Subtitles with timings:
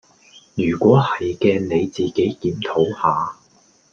[0.55, 3.37] 如果係既你自己檢討下